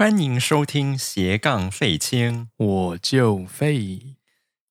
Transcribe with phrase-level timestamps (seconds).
[0.00, 4.16] 欢迎收听斜杠废青，我就废。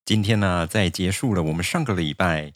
[0.04, 2.54] 今天呢，在结束了我们上个礼拜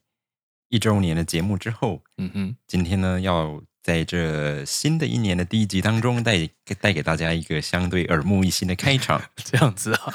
[0.70, 6.50] 一周年的节目之后，嗯哼，今天呢，要在这新的一年的第一集当中带
[6.82, 9.22] 带给大家一个相对耳目一新的开场。
[9.46, 10.12] 这样子啊，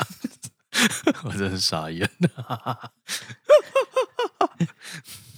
[1.22, 2.10] 我真是傻眼。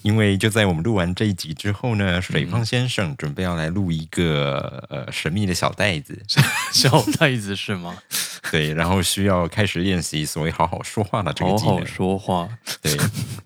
[0.02, 6.18] 因为就在我们录完这一集之后呢，水胖先生准备要来录一个呃神秘的小袋子，
[6.73, 7.96] 小袋子是吗？
[8.50, 11.74] 对，然后需要开始练习所谓好好说话的这个技能。
[11.74, 12.48] 好好说话，
[12.82, 12.96] 对。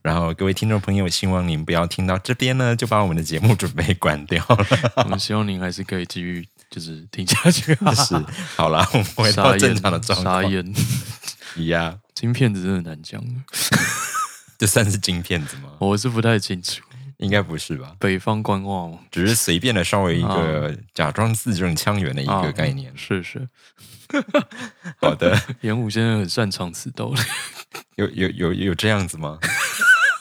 [0.00, 4.66] 然后各位听众朋友，希望您不要听到这边呢，就把我们的节目准备关掉了。
[5.05, 7.74] 我们希望您还是可以继续就是听下去。
[7.74, 8.24] 是，
[8.56, 10.42] 好了，我们回到正常的状况。
[10.42, 10.74] 傻眼，
[11.66, 13.22] 呀，金片子真的难讲。
[14.58, 15.70] 这算是金片子吗？
[15.78, 16.83] 我是不太清楚，
[17.19, 17.94] 应该不是吧？
[17.98, 18.98] 北方官话吗？
[19.11, 22.92] 只是随便的稍微一个假装字正腔圆的一个概念。
[22.96, 23.48] 是是，
[25.00, 25.38] 好的。
[25.62, 27.12] 严武先生很擅长此道，
[27.96, 29.38] 有有有有这样子吗？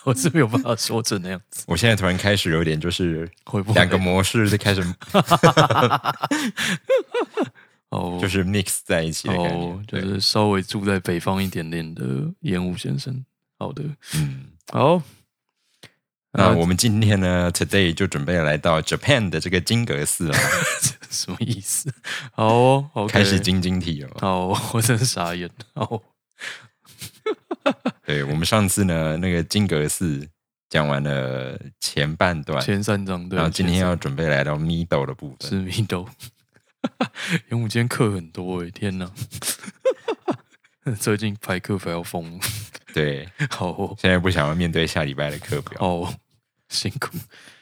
[0.05, 1.63] 我是没有办法说成那样子。
[1.65, 3.29] 我现在突然开始有点就是
[3.73, 4.81] 两个模式在开始，
[7.87, 9.49] 哦，就是 mix 在一起的感
[9.87, 12.03] 觉，就是稍微住在北方一点点的
[12.41, 13.23] 严武先生。
[13.63, 13.81] 好的，
[14.15, 15.01] 嗯，好，
[16.33, 20.37] 那我们今天呢，today 就准备来到 Japan 的这个金阁寺了，
[21.09, 21.89] 什么意思？
[22.33, 24.09] 好，开始晶晶体了。
[24.19, 25.49] 好， 我真傻眼。
[25.75, 26.03] 好，
[28.05, 30.27] 对我们上次呢，那个金阁寺
[30.69, 36.09] 讲完了前半段，前三章，然后今天要准备来到 middle 的部分，是 middle。
[37.49, 39.09] 因为我今天课很多哎，天哪！
[40.99, 42.37] 最近排课 phải 要疯。
[42.93, 45.79] 对， 好，现在不想要面对下礼拜的课表。
[45.81, 46.13] 哦，
[46.69, 47.17] 辛苦。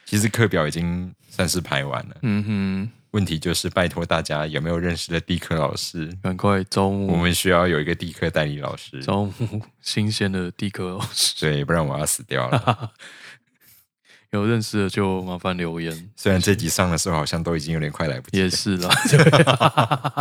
[0.06, 2.18] 其实课表已经算是排完了。
[2.24, 2.92] 嗯哼。
[3.12, 6.08] 问题就是拜托大家有没有认识的地科老师？
[6.24, 7.08] 赶快招募。
[7.08, 9.04] 我们需要有一个地科代理老师。
[9.04, 11.36] 招募 新鲜的地科老师。
[11.42, 12.94] 对，不然我要死掉了。
[14.32, 16.10] 有认识的就麻烦留言。
[16.16, 18.38] 虽然这集上的时候好像都已经有点快来不及。
[18.38, 18.90] 也是啦。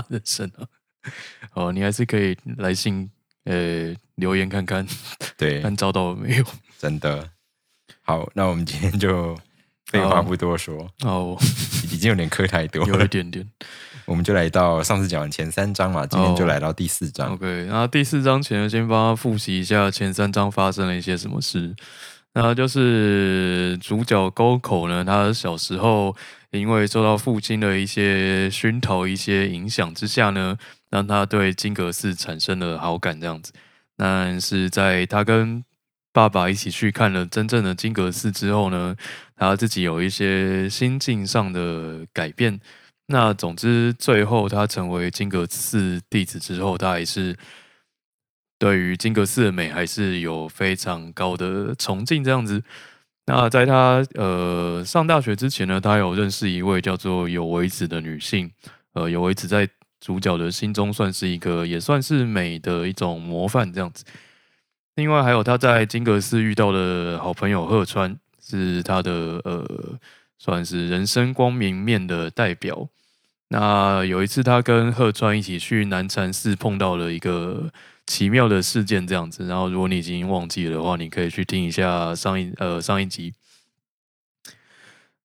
[0.09, 0.67] 人生啊。
[1.53, 3.09] 哦，你还是可以来信。
[3.45, 4.87] 呃，留言看看，
[5.37, 6.45] 对，看找到了没有？
[6.79, 7.31] 真的
[8.03, 9.37] 好，那我们今天就
[9.87, 11.37] 废话不多说哦，
[11.93, 13.47] 已经有点磕太多，有一点点，
[14.05, 17.33] 我们就来到上次讲完前三章嘛，今天就来到第四章。
[17.33, 21.75] OK，那第四章前先帮他复习一下前三章发生了一些什么事。
[22.33, 26.15] 那就是主角沟口呢，他小时候
[26.53, 30.57] 因为受到父亲的一些熏陶、一些影响之下呢。
[30.91, 33.53] 让他对金阁寺产生了好感，这样子。
[33.97, 35.65] 但是在他跟
[36.13, 38.97] 爸爸一起去看了真正的金阁寺之后呢，
[39.37, 42.59] 他自己有一些心境上的改变。
[43.07, 47.37] 那总之，最后他成为金阁寺弟子之后，他还是
[48.59, 52.63] 对于金阁寺的美还是有非常高的崇敬，这样子。
[53.27, 58.51] 那在他呃上大学之前呢，他有认识一位叫做有为子的女性，
[58.95, 59.69] 呃，有为子在。
[60.01, 64.05] 主角的心中算是一个，也算是美的一种模范这样子。
[64.97, 69.99] 另外还有他在金阁寺遇到的好朋友鹤川，是他的呃，
[70.39, 72.89] 算是人生光明面的代表。
[73.49, 77.71] 那有一次他跟鹤川一起去南禅寺，碰到了一个
[78.07, 79.47] 奇妙的事件这样子。
[79.47, 83.35] 然后如果你已经忘记了的话，你可以去听一下上一呃上一集。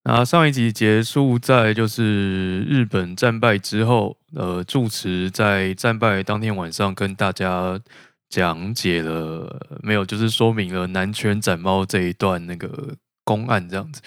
[0.03, 7.79] 那上一集结束在就是日本战败之后，呃，住持在战败当天晚上跟大家
[8.29, 14.01] 讲解了没有，就是说明了南拳斩猫这一段那个公案这样子。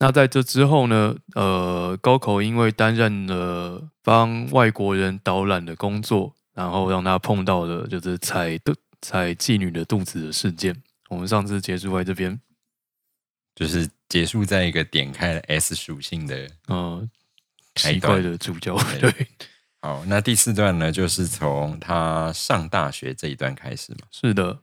[0.00, 10.74] 那在这之后呢，呃，高口因为担任了帮外国人导览的工作，然后让他碰到了就是踩的踩妓女的肚子的事件。
[11.08, 12.40] 我们上次结束在这边。
[13.56, 17.10] 就是结束在一个点开了 S 属性的嗯
[17.74, 19.10] 奇怪的主角对，
[19.80, 24.08] 好，那第四段呢，就是从他上大学这一段开始嘛。
[24.10, 24.58] 是的，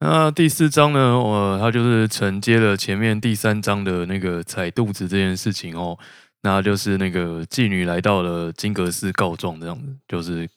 [0.00, 5.98] 那第四章呢，我他就是承接了前面第三章的那个踩肚子这件事情哦，
[6.40, 10.48] 那就是那个妓女来到了金阁寺告状这样子，就是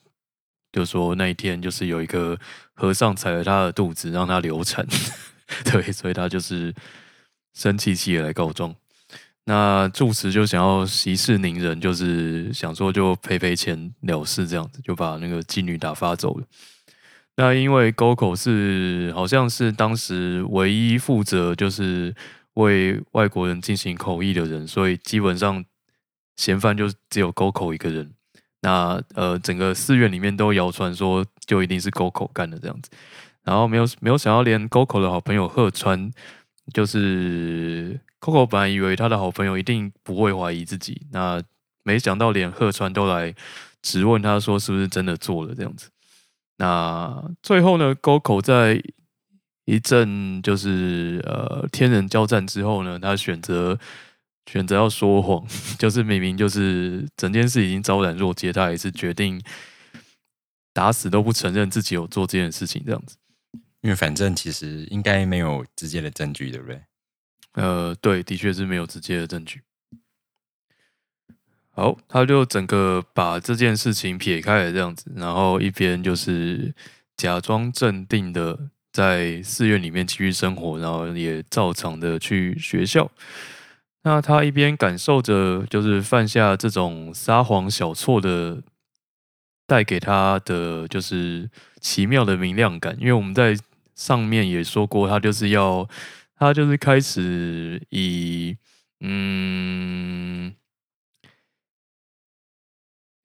[0.72, 2.38] 就说那一天就是有一个
[2.72, 4.86] 和尚踩了他的肚子，让他流产，
[5.70, 6.74] 对，所以他就是
[7.52, 8.74] 生气气的来告状。
[9.46, 16.46] 那住持就想要息事宁人，就是想说就赔赔钱了事，这样子就把那个妓女打发走了。
[17.36, 22.14] 那因为沟口是好像是当时唯一负责就是
[22.54, 25.64] 为外国人进行口译的人，所以基本上
[26.36, 28.12] 嫌犯就只有沟口一个人。
[28.62, 32.90] 那呃，整个寺院里面都谣传说，就一定是沟口干的这样子。
[33.42, 36.10] 然后没有没有想到，连沟口的好朋友鹤川，
[36.72, 41.42] 就是 Coco 本来以为他的好朋友一定不会怀疑自己，那
[41.82, 43.34] 没想到连鹤川都来
[43.82, 45.90] 质问他说是不是真的做了这样子。
[46.56, 48.82] 那最后呢，，Coco 在
[49.64, 53.78] 一阵就是呃天人交战之后呢，他选择。
[54.46, 55.46] 选择要说谎，
[55.78, 59.40] 就是明明就是整件事已经昭然若揭，他还是决定
[60.72, 63.16] 打死都不承认自己有做这件事情，这样子。
[63.82, 66.82] 因为反正其实应该没有直接的证据，对不对？
[67.54, 69.62] 呃，对，的确是没有直接的证据。
[71.70, 76.74] 好，他就整个把这件事情撇开了，这样子，然后一边就是
[77.16, 83.10] 假装镇定的在寺院里面继续生活，然后也照常的去学校。
[84.02, 88.62] 那他一边感受着，就是犯下这种撒谎小错的
[89.66, 91.48] 带给他的就是
[91.80, 93.56] 奇妙的明亮感，因为我们在
[94.00, 95.86] 上面也说过，他就是要
[96.36, 98.56] 他就是开始以
[99.00, 100.54] 嗯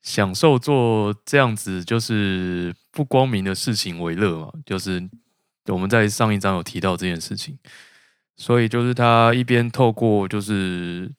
[0.01, 5.10] 享受做这样子就是不光明的事情为乐嘛，就是
[5.68, 7.57] 我们在上一章有提到这件事情。
[8.36, 11.10] 所以就是他一边透过就是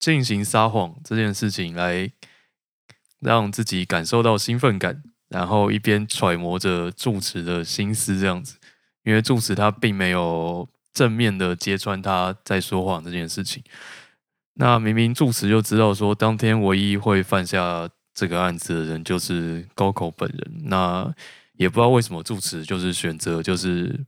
[0.00, 2.10] 进行撒谎这件事情来
[3.20, 8.58] 让自己感受到兴奋感，然后一边揣摩着住持的心思这样子，
[9.04, 13.62] 因为住持他并没有正面的揭穿他在说谎这件事情。
[14.54, 21.14] 那明明住持就知道说，当天唯一会犯下这个案子的人就是高口本人，那
[21.54, 24.04] 也不知道为什么住持就是选择就是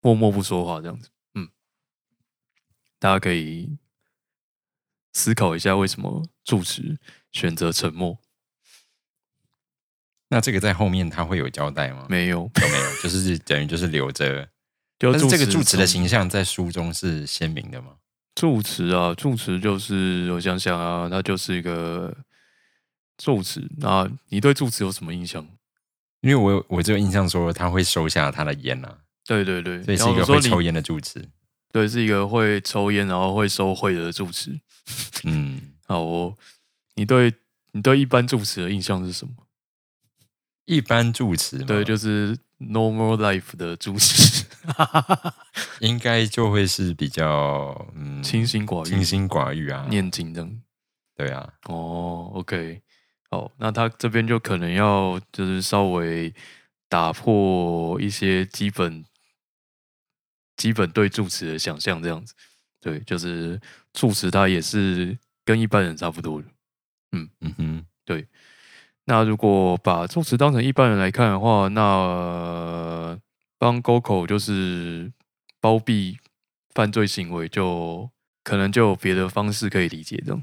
[0.00, 1.10] 默默不说话这样子。
[1.34, 1.48] 嗯
[2.98, 3.78] 大家可以
[5.12, 6.98] 思考一下，为什么住持
[7.30, 8.18] 选择沉默？
[10.28, 12.06] 那这个在后面他会有交代吗？
[12.08, 14.48] 没有，没有，就是等于就是留着。
[14.98, 17.92] 但是这个住持的形象在书中是鲜明的吗？
[18.34, 22.14] 住持啊，住持就是我想想啊，他就是一个
[23.16, 23.66] 住持。
[23.78, 25.46] 那你对住持有什么印象？
[26.20, 31.24] 因为我我这个印象说他会收下他的烟啊，对对对，所以是一个会抽烟的住持。
[31.72, 34.58] 对，是一个会抽烟，然后会收贿的住持。
[35.24, 36.36] 嗯， 好哦。
[36.96, 37.32] 你对
[37.70, 39.32] 你对一般住持的印象是什么？
[40.68, 44.44] 一般住持，对，就是 normal life 的住持，
[45.80, 50.46] 应该就会是比较嗯清心寡欲、清心寡欲啊，念经的。
[51.16, 51.54] 对啊。
[51.64, 52.82] 哦，OK，
[53.30, 56.32] 好，那他这边就可能要就是稍微
[56.88, 59.04] 打破一些基本。
[60.58, 62.34] 基本对住持的想象这样子，
[62.80, 63.60] 对，就是
[63.92, 66.48] 住持他也是跟一般人差不多的，
[67.12, 68.26] 嗯嗯哼，对。
[69.08, 73.18] 那如果把措辞当成一般人来看的话，那
[73.58, 75.10] 帮沟口就是
[75.62, 76.18] 包庇
[76.74, 78.10] 犯罪行为，就
[78.44, 80.38] 可能就有别的方式可以理解的。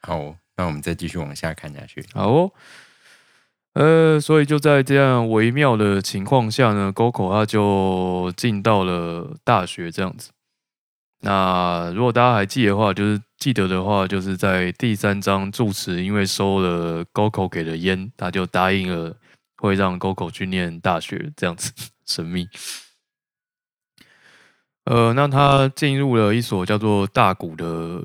[0.00, 2.06] 好，那我们再继续往下看下去。
[2.14, 2.52] 好哦。
[3.74, 10.30] 呃，所以就在这样微妙的情况下呢，沟口他就进到了大学这样子。
[11.20, 19.16] 那如果大家还记得的话，就是记得的话，就是在第三章住持因为收了沟口给的烟，他就答应了
[19.56, 21.72] 会让沟口去念大学这样子，
[22.06, 22.48] 神秘。
[24.84, 28.02] 呃，那他进入了一所叫做大谷的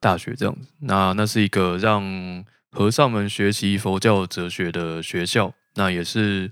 [0.00, 0.66] 大学这样子。
[0.80, 6.50] 那那是一个让和尚们学习佛教哲学的学校，那也是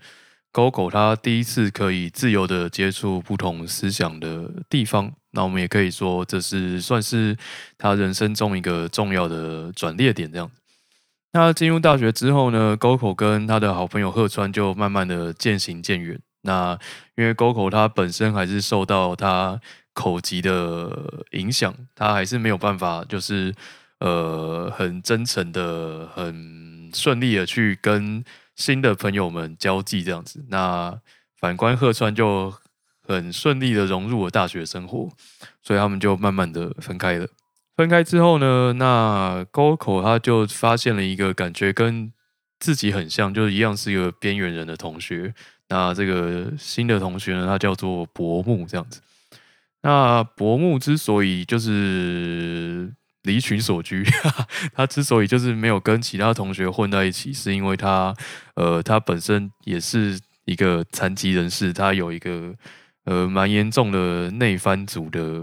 [0.52, 5.10] 高口他第一次可以自由的接触不同思想的地方。
[5.30, 7.36] 那我们也可以说，这是算是
[7.78, 10.30] 他人生中一个重要的转捩点。
[10.30, 10.50] 这样，
[11.32, 16.20] 那进入大学之后呢，高口跟他的好朋友鹤川就慢慢的渐行渐远。
[16.42, 16.78] 那
[17.16, 19.58] 因为高口他本身还是受到他
[19.94, 23.54] 口疾的影响，他还是没有办法就是。
[24.04, 28.24] 呃，很真诚的，很顺利的去跟
[28.62, 30.44] 新的朋友们交际，这样子。
[30.48, 30.96] 那
[31.34, 32.54] 反观鹤川就
[33.02, 35.08] 很顺利的融入了大学生活，
[35.60, 37.26] 所以他们就慢慢的分开了。
[37.76, 42.12] 分开之后呢，那沟口他就发现了一个感觉跟
[42.60, 45.34] 自己很像，就是一样是一个边缘人的同学。
[45.68, 49.00] 那这个新的同学呢，他叫做薄木，这样子。
[49.82, 54.04] 那薄木之所以就是离群所居，
[54.74, 58.14] 他之所以就是没有跟其他同学混在一起，是因为他
[58.54, 62.54] 呃，他本身也是一个残疾人士，他有一个
[63.04, 65.42] 呃蛮严重的内翻组的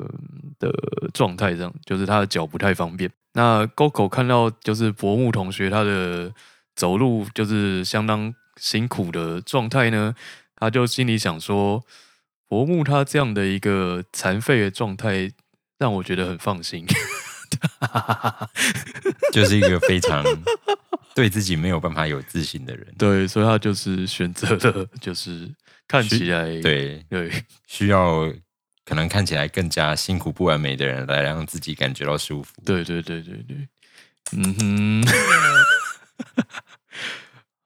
[0.59, 0.71] 的
[1.13, 3.09] 状态，这样就是他的脚不太方便。
[3.33, 6.33] 那沟口看到就是薄木同学他的
[6.75, 10.13] 走路就是相当辛苦的状态呢，
[10.55, 11.83] 他就心里想说。
[12.51, 15.29] 薄木他这样的一个残废的状态，
[15.77, 16.83] 让我觉得很放心。
[19.33, 20.23] 就是一个非常
[21.15, 22.85] 对自己没有办法有自信的人。
[22.97, 25.49] 对，所以他就是选择了，就是
[25.87, 27.31] 看起来对对，
[27.67, 28.31] 需要
[28.85, 32.53] 可能看起来更加辛苦不完美的人来让自己感觉到舒服。
[32.65, 33.67] 对对对对对，
[34.33, 35.03] 嗯哼，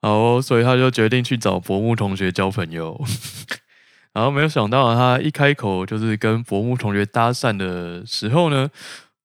[0.02, 3.02] 好，所以他就决定去找薄木同学交朋友。
[4.14, 8.70] 然后没有想到，他一开口就是跟伯木同学搭讪的时候呢，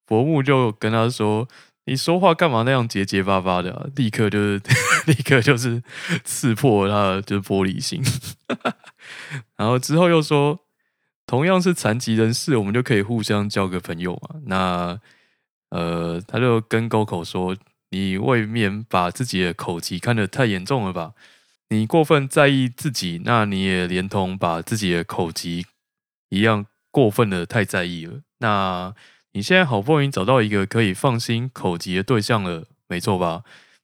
[0.10, 1.48] 伯木就跟他说
[1.86, 4.62] ：“你说话干嘛那样结结巴巴的？”立刻就是
[5.06, 5.84] 立刻就是
[6.24, 8.02] 刺破他的就是玻璃心。
[9.56, 10.62] 然后之后又说
[11.28, 15.00] ：“同样是残疾人士，我们就可以互相交个朋友嘛。”那
[15.70, 17.56] 呃，他就跟沟口说
[17.92, 21.14] ：“你未免把自己的口疾看得太严重了吧？”
[21.70, 25.68] 你过分在意自己，那你也连同把自己的口疾
[26.30, 28.22] 一样过分的太在意了。
[28.40, 28.96] 那
[29.34, 33.44] 你现在好不容易找到一个可以放心口疾的对象了，没错吧？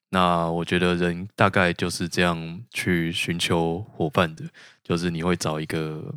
[0.09, 4.43] 那我觉得人大概就是这样去寻求伙伴的，
[4.83, 6.13] 就是你会找一个。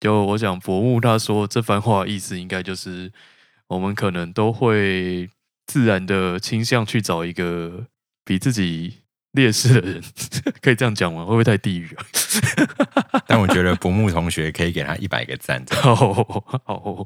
[0.00, 3.12] 就我想伯木他说这番话意思，应该就是
[3.68, 5.28] 我们可能都会
[5.66, 7.86] 自然的倾向去找一个
[8.24, 8.98] 比自己。
[9.34, 10.00] 劣势的人
[10.62, 11.24] 可以这样讲吗？
[11.24, 12.06] 会不会太地狱啊？
[13.26, 15.60] 但我觉得博木同学可以给他一百个赞。
[15.72, 15.96] 好，
[16.64, 17.04] 好，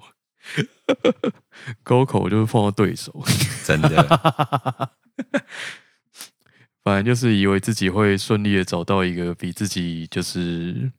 [1.82, 3.12] 沟口就是碰到对手，
[3.64, 4.90] 真的。
[6.84, 10.90] 反正就是以为自己会顺利的找到一个比自己就是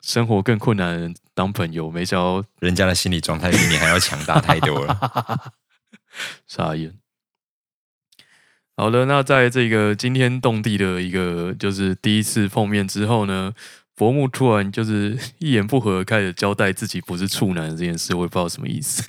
[0.00, 5.52] 生活更困难的人当朋友，没想到人家的心理状态比你还要强大太多了。
[6.46, 6.94] 傻眼。
[8.76, 13.52] 好的，那在这个惊天动地的一个就是第一次碰面之后呢，
[13.96, 19.02] 伯木突然就是一言不合开始交代自己不是处男这件事，我也不知道什么意思。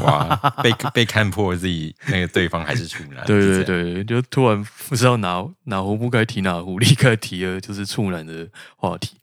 [0.00, 3.26] 哇，被被看破自己那个对方还是处男。
[3.26, 9.16] 对对对，就突然不知道哪哪壶不该提哪壶，立刻提了就是处男的话题，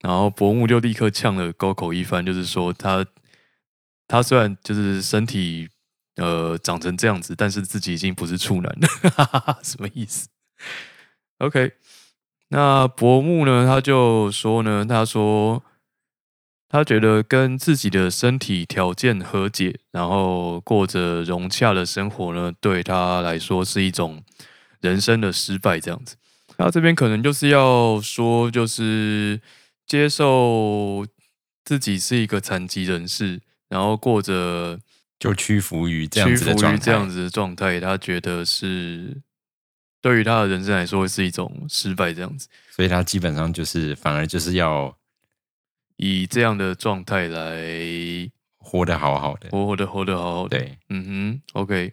[0.00, 3.04] 然后伯木就立刻呛了高口一番，就是说他
[4.06, 5.68] 他虽然就是身体。
[6.16, 10.28] 呃，长成这样子，但是自己已经不是处男了， 什么意思
[11.38, 11.72] ？OK，
[12.50, 13.64] 那伯木呢？
[13.66, 15.62] 他就说呢，他说
[16.68, 24.22] 他觉得跟自己的身体条件和解，然后过着融洽的生活呢，对他来说是一种
[24.80, 25.80] 人生的失败。
[25.80, 26.16] 这样子，
[26.58, 29.40] 那这边可能就是要说，就是
[29.86, 31.06] 接受
[31.64, 34.78] 自己是一个残疾人士，然后过着。
[35.20, 39.20] 就屈服于这样子的状态，这样子的状态，他觉得是
[40.00, 44.96] 对于他的人生来说是一种失败，这样子，所以他基本上就是反而就是要
[45.96, 51.92] 以这样的状态来活得好好的，活活的活得好好的，对，嗯哼，OK，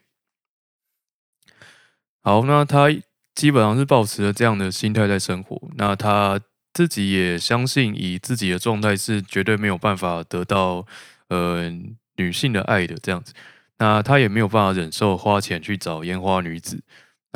[2.21, 2.87] 好，那他
[3.35, 6.39] 基本上是保持了这样的心态在生活，那他
[6.73, 10.85] 自己也相信，以自己的状态是绝对没有办法得到，
[11.29, 11.95] 嗯。
[12.19, 13.31] 女性的爱的这样子，
[13.77, 16.81] 那他也没有办法忍受花钱去找烟花女子，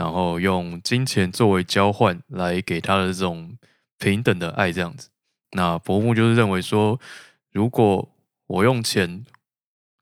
[0.01, 3.55] 然后用金钱作为交换来给他的这种
[3.99, 5.09] 平等的爱这样子。
[5.51, 6.99] 那伯木就是认为说，
[7.51, 8.09] 如果
[8.47, 9.23] 我用钱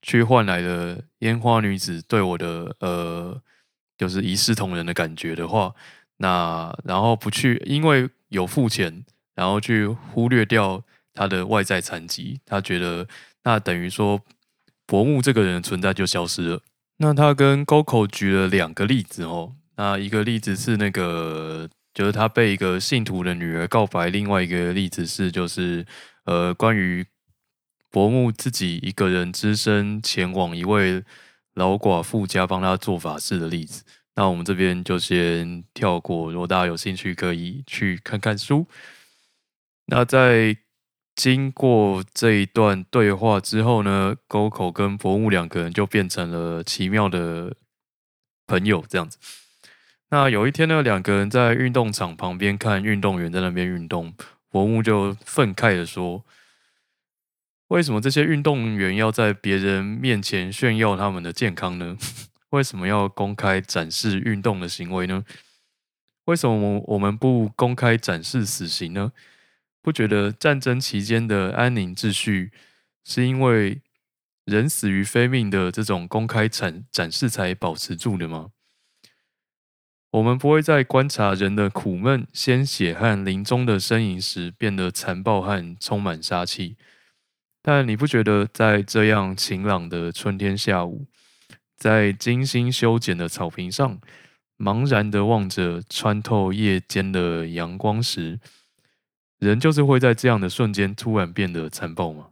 [0.01, 3.41] 去换来的烟花女子对我的呃，
[3.97, 5.75] 就是一视同仁的感觉的话，
[6.17, 9.03] 那然后不去因为有付钱，
[9.35, 10.81] 然后去忽略掉
[11.13, 13.05] 他的外在残疾，他觉得
[13.43, 14.21] 那等于说。
[14.89, 16.63] 伯木这个人的存在就消失了。
[16.97, 19.53] 那他跟沟口举了两个例子哦。
[19.79, 25.85] 那一个例子是那个，就是他被一个信徒的女儿告白；另外一个例子是，就是
[26.25, 27.05] 呃，关于
[27.89, 31.01] 伯木自己一个人只身前往一位
[31.53, 33.85] 老寡妇家帮他做法事的例子。
[34.15, 38.67] 那我们这边就先跳过，如果大家有兴趣，可以去看看书。
[39.85, 40.57] 那在。
[41.15, 47.53] 经过这一段对话之后呢，沟口跟伯木两个人就变成了奇妙的
[48.47, 49.17] 朋友，这样子。
[50.11, 54.15] 那有一天呢，两个人在运动场旁边看运动员在那边运动，
[54.49, 56.25] 伯木就愤慨的说
[57.69, 61.95] ：“为什么这些运动员要在别人面前炫耀他们的健康呢？
[62.49, 65.23] 为什么要公开展示运动的行为呢？
[66.25, 69.11] 为什么我我们不公开展示死刑呢？
[69.83, 72.51] 不觉得战争期间的安宁秩序
[73.05, 73.81] 是因为
[74.45, 78.49] 人死于非命的这种公开展展示才保持住的吗？”
[80.11, 86.77] 我们不会在观察人的苦闷、鲜血和临终的呻吟时变得残暴和充满杀气，
[87.61, 91.05] 但你不觉得在这样晴朗的春天下午，
[91.77, 93.99] 在精心修剪的草坪上，
[94.57, 98.39] 茫然的望着穿透夜间的阳光时，
[99.37, 102.29] 人就是会在这样的瞬间突然变得残暴吗？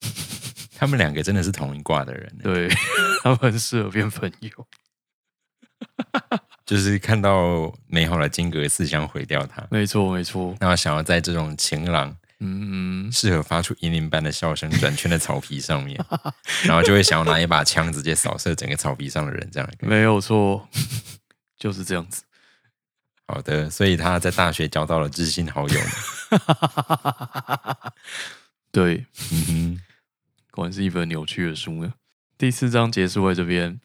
[0.76, 2.68] 他们两个真的是同一卦的人，对
[3.22, 4.66] 他们很适合变朋友。
[6.66, 10.54] 就是看到美好的金格寺想毁掉它，没错没错。
[10.60, 15.98] 然后想要在这种晴朗、嗯适合发出银铃般的笑声转圈的草皮上面，
[16.64, 20.68] 然后就会想要拿一把枪直接扫射整个草皮上的人，这样没有错，
[21.58, 22.22] 就是这样子。
[23.26, 25.80] 好的，所以他在大学交到了知心好友。
[28.70, 29.80] 对，嗯哼，
[30.50, 31.92] 果然是一本扭曲的书呢。
[32.36, 33.80] 第四章结束在这边。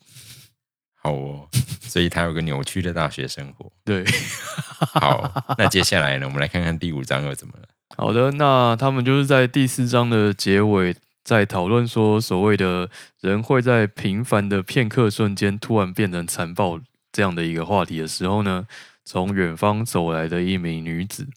[1.04, 1.48] 好哦，
[1.84, 3.70] 所以他有个扭曲的大学生活。
[3.84, 4.06] 对，
[4.96, 6.26] 好，那接下来呢？
[6.26, 7.68] 我们来看看第五章又怎么了。
[7.98, 10.96] 好的，那他们就是在第四章的结尾，
[11.26, 16.80] 在讨论说，所谓的人会在平凡的片刻瞬间突然变成残暴
[17.12, 18.66] 这样的一个话题的时候呢，
[19.04, 21.28] 从远方走来的一名女子。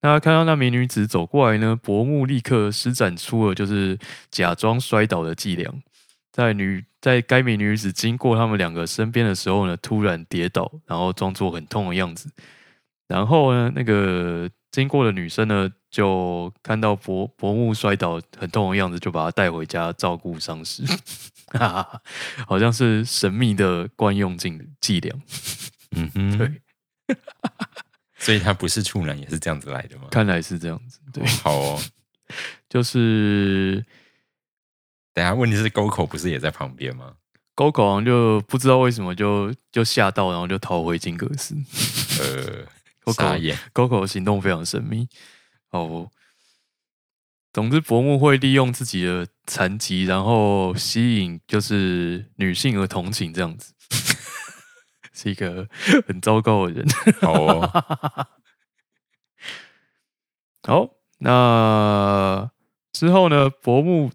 [0.00, 3.96] 那看到那名女子走过来呢，伯木立刻施展出了就是
[4.30, 5.70] 假装摔倒的伎俩。
[6.32, 12.30] 在女在该名女子经过他们两个身边的时候呢，突然跌倒，然后装作很痛的样子。
[13.06, 20.82] 然后呢，那个经过的女生呢，就看到伯伯木摔倒很痛的样子，就把他带回家照顾伤势。
[21.52, 22.00] 哈哈
[22.46, 25.14] 好像是神秘的惯用伎伎俩。
[25.90, 26.62] 嗯 哼，对。
[28.16, 30.04] 所以他不是处男，也是这样子来的吗？
[30.10, 30.98] 看来是这样子。
[31.12, 31.78] 对，好哦，
[32.70, 33.84] 就是。
[35.14, 37.14] 等下，问题是沟口不是也在旁边吗？
[37.54, 41.54] 沟口好像就不知道为什么就就吓到，然后就逃回金阁寺。
[42.18, 42.66] 呃，
[43.04, 43.26] 沟口
[43.74, 45.06] 沟口行动非常神秘。
[45.70, 46.10] 哦，
[47.52, 53.74] 总之伯木会利用自己的残疾，然后吸引就是女性和同情这样子，
[55.12, 55.68] 是一个
[56.08, 56.86] 很糟糕的人。
[57.20, 57.60] 好，
[60.66, 62.50] 好，那
[62.94, 63.50] 之后呢？
[63.50, 64.10] 伯木。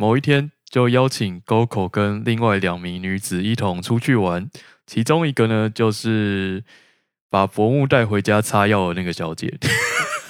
[0.00, 4.48] 某一天，就邀请沟口跟另外两名女子一同出去玩。
[4.86, 6.62] 其中一个呢，就是
[7.28, 9.58] 把伯木带回家擦药的那个小姐。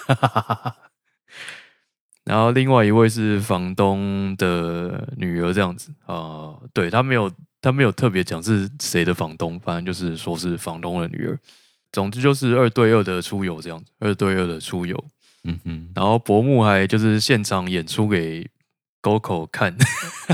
[2.24, 6.56] 然后另外一位是房东的女儿，这样子啊。
[6.72, 11.38] 对他没有，他没有特别讲是谁的房东，反正就是说是房东的女儿。
[11.92, 15.04] 总之就是二对二的出游这样子，二对二的出游。
[15.44, 15.92] 嗯哼。
[15.94, 18.48] 然后伯木还就是现场演出给。
[19.00, 19.76] 沟口看，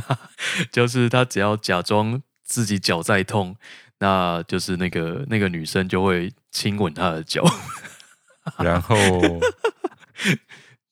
[0.72, 3.56] 就是他只要假装自己脚在痛，
[3.98, 7.44] 那就是那个那个女生就会亲吻他的脚，
[8.58, 8.96] 然后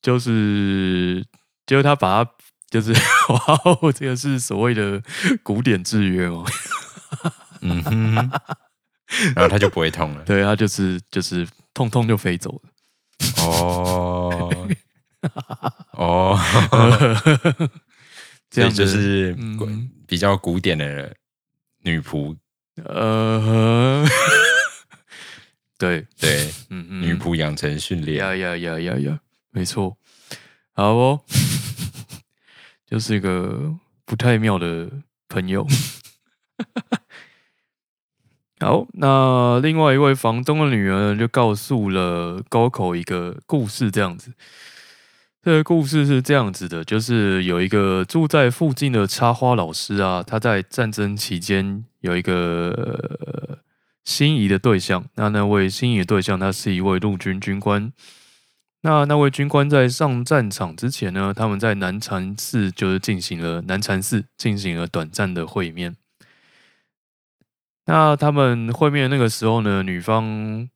[0.00, 1.24] 就是
[1.66, 2.30] 就是他把他
[2.70, 2.92] 就是
[3.28, 5.02] 哇哦，这个是所谓的
[5.42, 6.44] 古典制约哦，
[7.61, 8.14] 嗯哼，
[9.35, 12.70] 然后他就不会痛了，对他就是就是痛痛就飞走了，
[13.44, 14.68] 哦。
[15.92, 16.38] 哦，
[18.50, 19.37] 这样就是
[20.06, 21.14] 比较古典的
[21.82, 22.37] 女仆，
[22.85, 24.04] 呃，
[25.78, 26.06] 对。
[26.18, 29.96] 对，嗯嗯，女仆养成训练，呀呀呀呀呀，没错，
[30.74, 31.20] 好哦，
[32.87, 34.90] 就是一个不太妙的
[35.28, 35.66] 朋友。
[38.61, 44.32] 好，那另外一位房东的女儿就告诉了高口一个故事，这样子。
[45.44, 53.59] 这个故事是这样子的，就是有一个住在附近的插花老师啊，他在战争期间有一个
[54.05, 55.05] 心仪的对象。
[55.16, 57.92] 那那位心仪的对象，他是一位陆军军官。
[58.83, 65.96] 那那位军官在上战场之前呢，他们在南禅寺就是进行了南禅寺进行了短暂的会面。
[67.87, 70.68] 那他们会面那个时候呢，女方。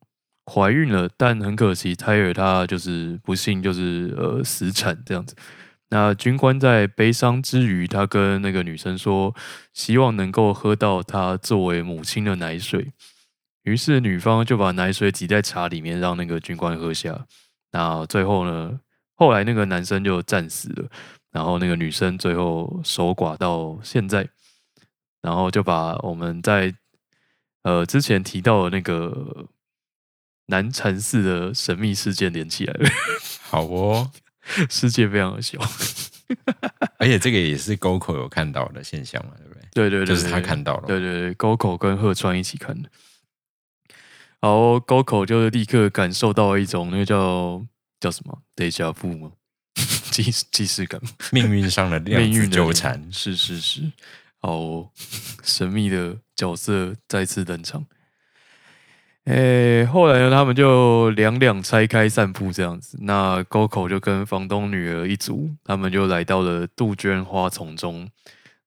[0.49, 5.35] 怀孕了，但很可惜，胎儿他就是不幸就是呃死产这样子。
[5.89, 9.33] 那军官在悲伤之余，他跟那个女生说，
[9.73, 12.93] 希望能够喝到他作为母亲的奶水。
[13.63, 17.25] 于是女方就把奶水挤在茶里面，让那个军官喝下。
[17.71, 18.79] 那最后呢，
[19.15, 20.89] 后来那个男生就战死了，
[21.31, 24.27] 然后那个女生最后守寡到现在，
[25.21, 26.73] 然后就把我们在
[27.63, 29.45] 呃之前提到的那个
[30.47, 32.89] 南禅寺的神秘事件连起来了。
[33.49, 34.11] 好哦。
[34.69, 35.59] 世界非常的小，
[36.99, 39.61] 而且这个也是沟口有看到的现象嘛，对不对？
[39.73, 40.87] 对对对，就是他看到了。
[40.87, 42.89] 对对对，沟口跟鹤川一起看的，
[44.39, 47.61] 然后沟口就是立刻感受到一种那个叫
[47.99, 49.33] 叫什么 deja vu 吗？
[50.09, 51.01] 既既视感，
[51.33, 53.91] 命运上的命运纠缠，是是是，
[54.37, 54.89] 好
[55.43, 57.85] 神秘的角色再次登场。
[59.27, 62.97] 诶，后来呢，他们就两两拆开散步这样子。
[63.01, 68.09] 那沟口就跟房东女儿一组，他们就来到了杜鹃花丛中。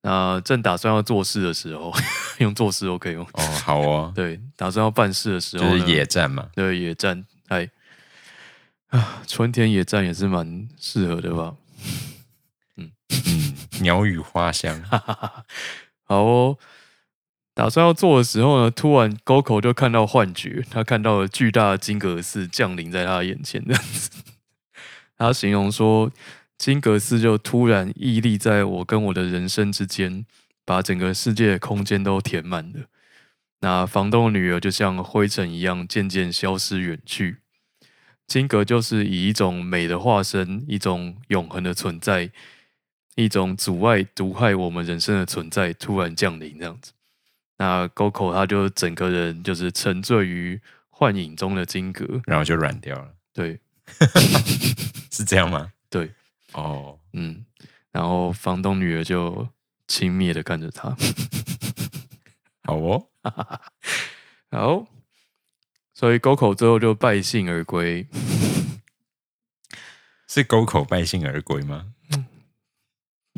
[0.03, 1.91] 那正打算要做事的时候，
[2.41, 4.13] 用做事都可以用哦，好哦。
[4.15, 6.47] 对，打算要办事的时候，就是野战嘛。
[6.55, 7.67] 对，野战，哎，
[8.89, 11.55] 啊，春天野战也是蛮适合的吧？
[12.77, 14.83] 嗯嗯，鸟语花香，
[16.05, 16.59] 好哦。
[17.55, 24.11] 打算要做的时候呢，突然沟口就看到幻觉，他看到了巨大的金阁寺降临在他眼前，这样子。
[25.19, 26.11] 他形容说，
[26.57, 30.25] 金阁寺就突然屹立在我跟我的人生之间，
[30.65, 32.87] 把整个世界的空间都填满了。
[33.61, 37.39] 那房东的女儿就像灰尘一样渐渐消失远去。
[38.27, 42.31] 金阁就是以一种美的化身，一种永恒的存在，
[43.17, 46.93] 一种阻碍毒害我们人生的存在，突然降临这样子。
[47.61, 53.13] 那沟口他就整个人就是沉醉于幻影中的金阁，然后就软掉了。
[53.35, 53.61] 对，
[55.13, 55.71] 是这样吗？
[55.91, 56.11] 对，
[56.55, 57.45] 哦，嗯，
[57.93, 59.47] 然后房东女儿就
[59.87, 60.97] 轻蔑的看着他。
[62.65, 63.09] 好哦，
[64.51, 64.87] 好，
[65.93, 68.09] 所以沟口最后就败兴而归。
[70.27, 71.93] 是沟口败兴而归吗？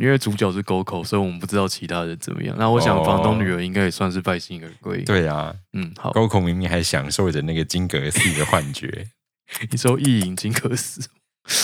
[0.03, 2.57] 因为主角是沟口，所以我们不知道其他人怎么样。
[2.59, 5.01] 那我想房东女儿应该也算是败兴而归。
[5.05, 6.11] 对啊，嗯，好。
[6.11, 9.07] 沟口明明还享受着那个金阁寺的幻觉，
[9.71, 11.09] 你说意淫金阁寺？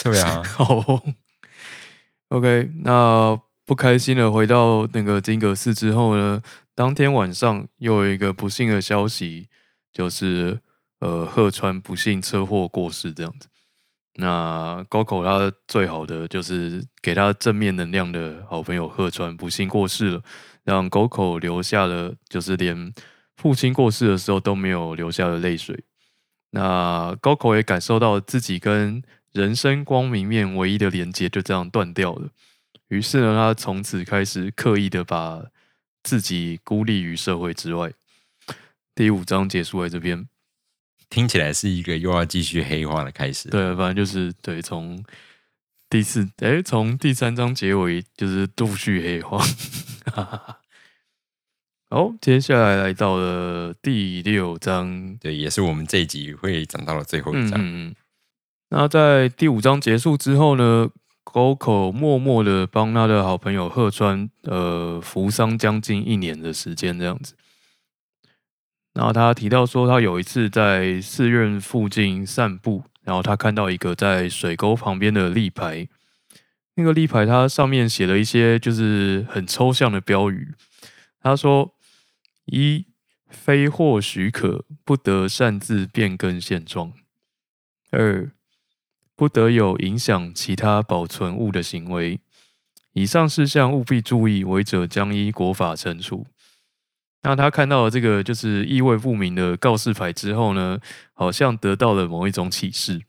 [0.05, 0.41] 对啊。
[0.55, 1.03] 好
[2.29, 2.71] ，OK。
[2.85, 6.41] 那不开心的回到那个金阁寺之后呢？
[6.77, 9.49] 当天晚上又有一个不幸的消息，
[9.93, 10.61] 就是
[11.01, 13.49] 呃，鹤川不幸车祸过世，这样子。
[14.21, 20.23] 那高口他最好的就是给他正面能量的好朋友鹤川不幸过世了，
[20.65, 22.93] 让沟口留下了就是连
[23.37, 25.85] 父亲过世的时候都没有流下的泪水。
[26.51, 29.01] 那高口也感受到自己跟
[29.33, 32.29] 人生光明面唯一的连接就这样断掉了。
[32.89, 35.45] 于是呢，他从此开始刻意的把
[36.03, 37.93] 自己孤立于社会之外。
[38.97, 40.27] 第五章结束在这边。
[41.11, 43.49] 听起来是一个又要继续黑化的开始。
[43.49, 45.03] 对，反正就是对，从
[45.89, 49.43] 第四哎，从第三章结尾就是陆续黑化。
[51.91, 57.59] 好，接下来来到了第六章，对，也是我们这一集会讲到的最后一章。
[57.59, 57.95] 嗯嗯。
[58.69, 60.91] 那在第五章结束之后呢，
[61.25, 67.35] 沟口默默的帮他的好朋友鹤川呃扶丧将近一年的时间，这样子。
[68.99, 75.87] 然后他提到说，他有一次在寺院附近散步，然后他看到一个在水沟旁边的立牌，
[76.75, 80.53] 那个立牌它上面写了一些就是很抽象的标语。
[81.21, 81.77] 他说：
[82.47, 82.87] 一
[83.29, 86.91] 非获许可，不得擅自变更现状；
[87.93, 88.33] 二
[89.15, 92.19] 不得有影响其他保存物的行为。
[92.95, 96.27] 以上事项务必注意，违者将依国法惩处。
[97.29, 100.79] 那他看到了这个就是意味不明的告示牌之后呢，
[101.13, 103.03] 好像得到了某一种启示。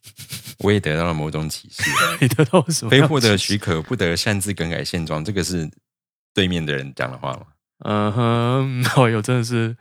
[0.60, 1.82] 我也得到了某种启示。
[2.20, 2.90] 你得到什么？
[2.90, 5.24] 非获得许可，不得擅自更改现状。
[5.24, 5.68] 这个是
[6.34, 7.46] 对面的人讲的话吗？
[7.84, 9.76] 嗯哼， 哦哟，真的是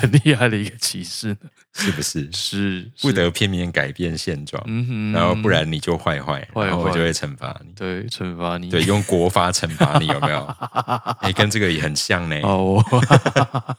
[0.00, 1.36] 很厉害的一个骑士，
[1.74, 2.30] 是不是？
[2.32, 7.72] 是不得片面改变现状，嗯哼然后不然你就坏坏，然后我就会惩罚你。
[7.74, 10.44] 对，惩罚你，对，用国法惩罚你，有没有？
[11.20, 12.36] 哎，跟这个也很像呢。
[12.42, 12.84] 哦，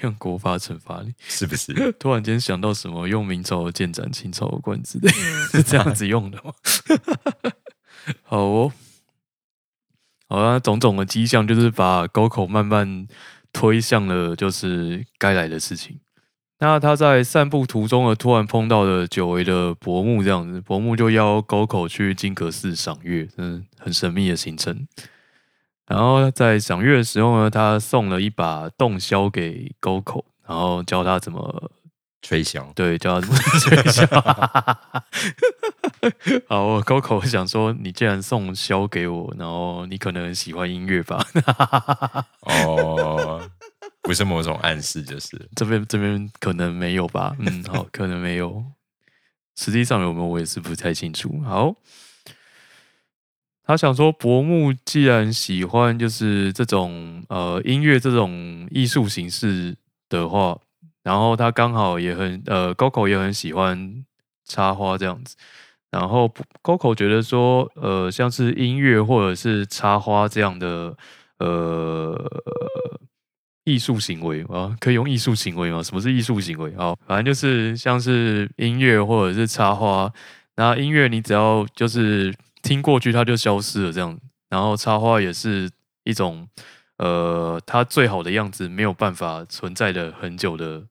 [0.00, 1.92] 用国法惩罚你，是不是？
[1.98, 3.08] 突然间想到什么？
[3.08, 5.10] 用明朝的剑斩清朝的官之类，
[5.50, 6.52] 是这样子用的吗？
[8.22, 8.72] 好哦。
[10.28, 13.06] 好像种种的迹象，就是把沟口慢慢
[13.52, 15.98] 推向了就是该来的事情。
[16.58, 24.88] 那他在散步途中呢，突然碰到了久违的伯木，这样子，伯木就邀沟口去金阁寺赏月，嗯，很神秘的行程。
[25.86, 31.70] 然后在赏月的时候呢，他送了一把洞箫给沟口，然后教他怎么
[32.22, 32.72] 吹箫。
[32.74, 34.76] 对，教他怎么吹箫。
[36.48, 41.26] 好，沟口想说，你既然送箫给我，然后你可能喜欢音乐吧？
[42.42, 43.50] 哦。
[44.02, 48.64] 不是某种暗示，就是这边这边可能没有吧，嗯，好，可能没有，
[49.56, 51.40] 实际上有没有我也是不太清楚。
[51.44, 51.74] 好，
[53.64, 59.76] 他想说伯木既然喜欢就是这种呃音乐这种艺术形式
[60.08, 60.56] 的话，
[61.02, 64.04] 然后他刚好也很呃高口也很喜欢
[64.44, 65.34] 插花这样子，
[65.98, 66.32] 然后
[66.62, 70.96] Coco 觉得说呃像是音乐或者是插花这样的
[71.38, 72.14] 呃。
[73.68, 75.82] 艺术行为啊，可以用艺术行为吗？
[75.82, 76.94] 什么是艺术行为啊？
[77.04, 80.08] 反正就是像是音乐或者是插花。
[80.54, 82.32] 那音乐你只要就是
[82.62, 84.16] 听过去，它就消失了这样。
[84.48, 85.68] 然后插花也是
[86.04, 86.46] 一种
[86.98, 90.84] 呃，它最好的样子没有办法存在的很久的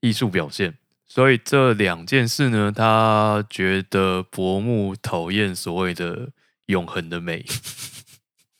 [0.00, 0.74] 艺术表现。
[1.08, 6.30] 所以这两件事呢，他觉得伯木讨厌所谓的
[6.66, 7.44] 永恒的美。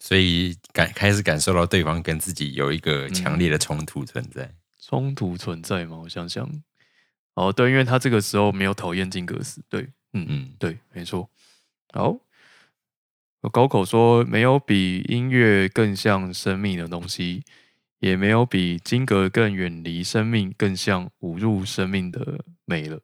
[0.00, 5.98] 所以感开始感受到对方跟自己有一个强烈的冲突存在，冲突存在吗？
[6.02, 6.50] 我想想，
[7.34, 9.82] 哦，对，因为他这个时候没有讨厌金格斯，对，
[10.14, 11.28] 嗯嗯，对，没错。
[11.92, 12.18] 好，
[13.52, 17.44] 高口说没有比音乐更像生命的东西，
[17.98, 23.00] 也没有比金格更远离生命、更像侮入生命的美了。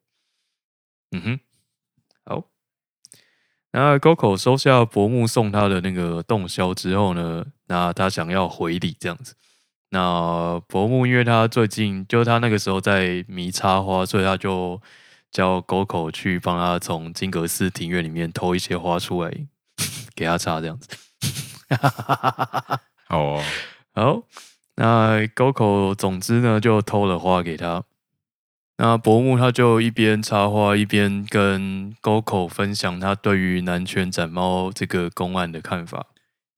[1.12, 1.40] 嗯哼。
[3.76, 9.35] 那沟口收下伯木送他的那个洞箫之后呢，那他想要回礼这样子。
[9.90, 14.80] 那伯木因为他最近就他那个时候在迷插花，所以他就
[15.33, 19.46] 叫沟口去帮他从金阁寺庭院里面偷一些花出来
[20.14, 20.96] 给他插这样子。
[23.11, 23.42] 好，
[23.92, 24.22] 好，
[24.76, 27.84] 那沟口总之呢就偷了花给他。
[28.76, 36.06] 那伯木他就一边插花，一边跟沟口分享他对于南拳斩猫这个公案的看法。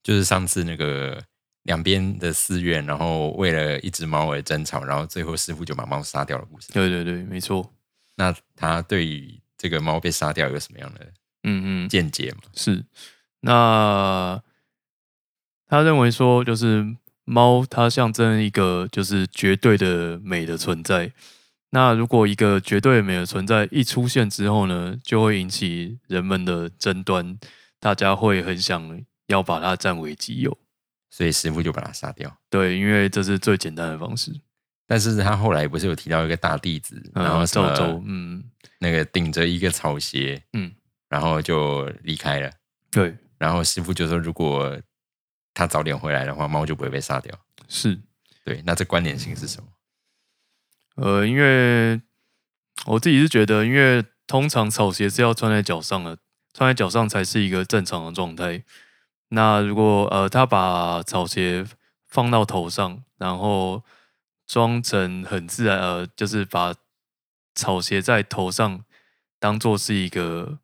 [0.02, 1.22] 就是上次那个
[1.64, 6.72] 两边的寺院，然后为了一只猫而争吵，然后最后师傅就把猫杀掉了，故事。
[6.72, 7.70] 对对对，没错。
[8.14, 11.00] 那他对于这个猫被杀掉有什么样的
[11.42, 12.38] 嗯嗯见解吗？
[12.54, 12.84] 是，
[13.40, 14.40] 那
[15.66, 21.12] 他认为说，就是猫它象征一个就是绝对的美的存在。
[21.70, 27.38] 那如果一个绝对美的存在一出现之后呢，就会引起人们的争端，
[27.78, 30.56] 大家会很想要把它占为己有，
[31.10, 32.34] 所以师傅就把它杀掉。
[32.48, 34.32] 对，因为这是最简单的方式。
[34.86, 38.42] 但是他后来不是有提到一个大弟子，然后赵州，嗯，
[38.78, 40.72] 那个顶着一个草鞋，嗯，
[41.08, 42.48] 然后就离开了。
[42.92, 44.80] 对，然后师傅就说，如果
[45.56, 47.34] 他早点回来的话，猫就不会被杀掉。
[47.66, 47.98] 是，
[48.44, 49.68] 对，那这关联性是什么？
[50.96, 51.98] 呃，因为
[52.84, 56.18] 我自己是觉得，因为通常草鞋是要穿在脚上的，
[56.52, 58.62] 穿在脚上才是一个正常的状态。
[59.30, 61.66] 那如果呃他把草鞋
[62.04, 63.82] 放到头上，然后
[64.46, 66.74] 装成很自然，呃，就是把
[67.54, 68.84] 草鞋在头上
[69.38, 70.58] 当做是一个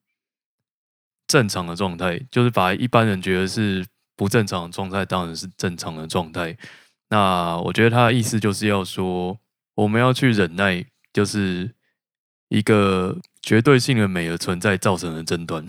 [1.27, 6.57] 正常的状态，就是把一般人觉得是不正常的状态，当然是正常的状态。
[7.09, 9.39] 那我觉得他的意思就是要说。
[9.75, 11.75] 我们要去忍耐，就是
[12.49, 15.65] 一个绝对性的美的存在造成的争端。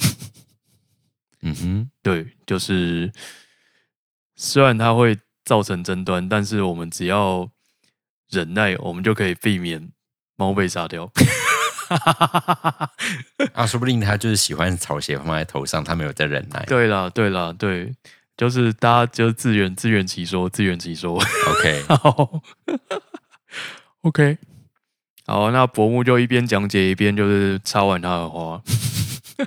[1.41, 3.13] 嗯哼， 对，就是
[4.35, 7.49] 虽然它会造成争端，但是我们只要
[8.29, 9.89] 忍耐，我们就可以避免
[10.35, 11.09] 猫被杀掉。
[13.53, 16.61] 啊，说不定他就是喜欢草鞋放在头上，他没有在忍耐。
[16.65, 17.95] 对啦，对啦，对，
[18.35, 21.13] 就是大家就自圆自圆其说，自圆其说。
[21.15, 22.41] OK 好。
[24.01, 24.37] OK，
[25.25, 28.61] 好，那伯木就一边讲解一边就是插完他的花，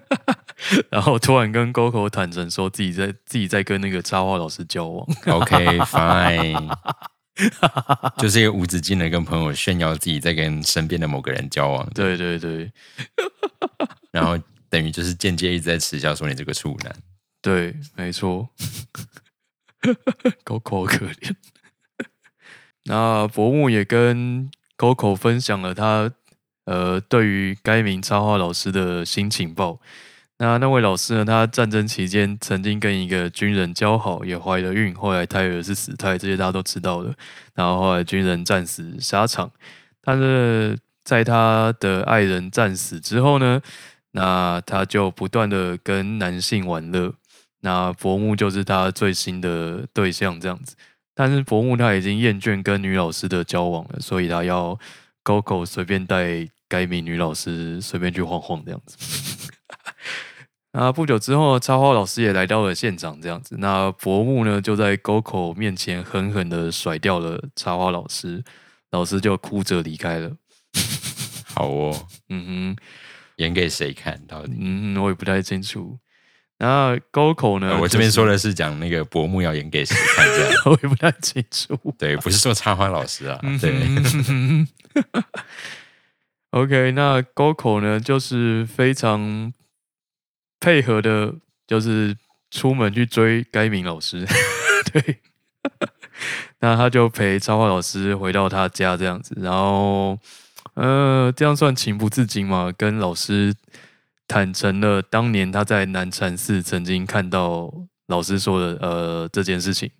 [0.88, 5.06] 然后突然跟沟口坦诚说自己在自己在跟那个插画老师交往。
[5.26, 6.74] OK，Fine，
[8.16, 11.86] 就是一个无止境的跟朋友炫耀自己在跟身边的某个人交往。
[11.94, 12.72] 对对对，
[14.10, 14.38] 然后
[14.70, 16.96] 等于就是间接一直在耻笑说你这个处男。
[17.46, 18.48] 对，没错，
[20.42, 21.32] 沟口可怜。
[22.86, 26.10] 那伯木也跟 Coco 分享了他
[26.64, 29.80] 呃对于该名插画老师的新情报。
[30.38, 37.14] 那那位老师呢，他战争期间曾经跟一个军人交好，也怀了孕，后来胎儿是死胎，这些大家都知道的。
[37.54, 39.52] 然后后来军人战死沙场，
[40.02, 43.62] 他的在他的爱人战死之后呢，
[44.10, 47.14] 那他就不断的跟男性玩乐，
[47.60, 50.76] 那伯木就是他最新的对象这样子。
[51.14, 54.78] 但是伯木他已经厌倦跟女老师的交往了，所以他要
[55.24, 59.50] goco 随便带该名女老师随便去晃晃这样子。
[60.72, 63.56] 那不久之后，插花老师也来到了现场，这样子。
[63.58, 68.44] 那伯木呢，就在沟口面前狠狠的甩掉了插花老师，
[68.90, 70.30] 老师就哭着离开了。
[71.54, 72.82] 好哦，嗯哼，
[73.36, 74.20] 演给谁看？
[74.26, 74.52] 到底？
[74.58, 75.98] 嗯，我也不太清楚。
[76.58, 77.78] 那沟口呢？
[77.80, 81.78] 我这边说的是讲那个伯木要演给谁看，这样 我也不太清楚。
[81.98, 83.38] 对，不是说插花老师啊。
[83.60, 83.74] 对。
[86.50, 89.52] OK，那沟口呢，就是非常。
[90.58, 91.34] 配合的，
[91.66, 92.16] 就是
[92.50, 94.26] 出门去追该名老师，
[94.90, 95.20] 对，
[96.60, 100.18] 那他就陪插画老师回到他家这样子，然后，
[100.74, 102.72] 呃，这样算情不自禁嘛？
[102.76, 103.54] 跟老师
[104.28, 107.72] 坦诚了当年他在南禅寺曾经看到
[108.06, 109.90] 老师说的呃这件事情。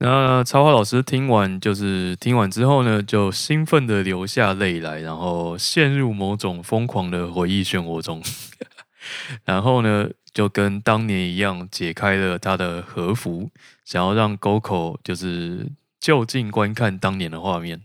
[0.00, 8.22] 那插画老师听完，就是听完之后呢，就兴奋的流下泪来，然后陷入某种疯狂的回忆漩涡中。
[9.44, 13.50] 然后呢，就跟当年一样，解开了他的和服，
[13.84, 15.66] 想要让沟口就是
[15.98, 17.80] 就近观看当年的画面。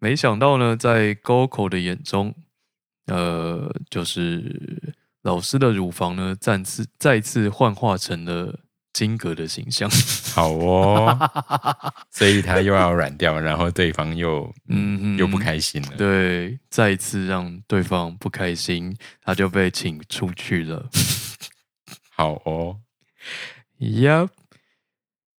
[0.00, 2.34] 没想到呢，在沟口的眼中，
[3.06, 8.60] 呃，就是老师的乳房呢，再次再次幻化成了。
[8.92, 9.90] 金格的形象，
[10.34, 11.18] 好哦，
[12.10, 20.88] 所以他又要软掉，然后对方又嗯又不开心了，对，再一次让对方不开心，他就被请出去了。
[22.16, 22.78] 好哦
[23.78, 24.30] ，Yep，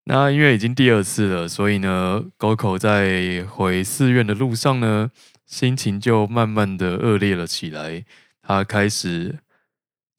[0.04, 5.10] 那因为已经第二次了，所以呢，沟口在回寺院的路上呢，
[5.48, 8.04] 心情就慢慢的恶劣了起来，
[8.40, 9.40] 他开始。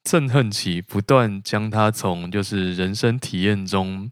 [0.02, 4.10] 憎恨起不断将他从就是人生体验中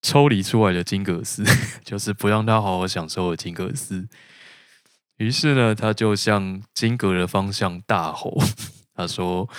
[0.00, 1.44] 抽离出来的金格斯，
[1.84, 4.08] 就是不让他好好享受的金格斯。
[5.16, 8.38] 于是呢，他就向金格的方向大吼
[8.94, 9.50] ：“他说，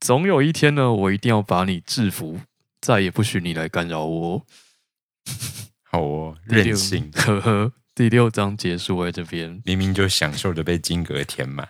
[0.00, 2.40] 总有一天呢，我一定要把你制服，
[2.80, 4.46] 再也不许你来干扰我。”
[5.82, 7.10] 好哦， 任性。
[7.12, 11.68] 呵呵，第六章结束在这边，明明就享受着被金格填满。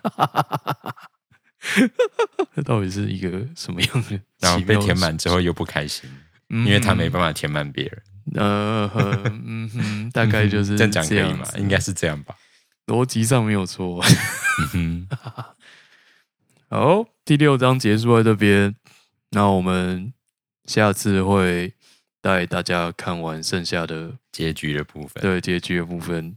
[2.55, 4.19] 这 到底是一个什么样的？
[4.39, 6.09] 然后被填满之后又不开心，
[6.49, 8.01] 因为他没办法填满别人。
[8.33, 8.89] 呃，
[9.45, 11.45] 嗯哼，大概就是 这样讲可以吗？
[11.57, 12.35] 应该是这样吧，
[12.87, 14.03] 逻辑上没有错。
[16.71, 18.75] 好，第六章结束在这边，
[19.29, 20.11] 那我们
[20.65, 21.74] 下次会
[22.25, 25.21] 带大家看完剩下的结局的部分。
[25.21, 26.35] 对，结局的部分。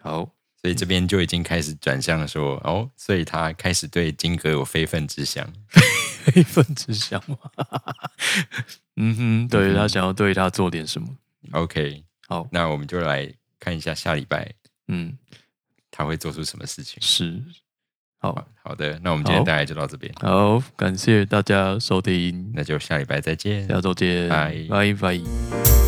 [0.00, 0.30] 好。
[0.62, 5.46] 所以这边就已经开始转向说哦，所以他开始对金格有非分之想，
[6.24, 7.38] 非分之想吗？
[8.96, 11.08] 嗯哼，对他想要对他做点什么。
[11.52, 14.52] OK，好，那我们就来看一下下礼拜，
[14.88, 15.16] 嗯，
[15.92, 17.00] 他会做出什么事情。
[17.00, 17.40] 是，
[18.32, 18.46] 好。
[18.62, 20.12] 好的，那我们今天大概就到这边。
[20.20, 24.56] 好，感谢大家收听，那就下礼拜再见，下周见，拜。
[24.68, 25.85] 拜拜。